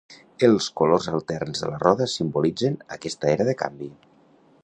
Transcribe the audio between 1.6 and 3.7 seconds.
de la roda simbolitzen aquesta era de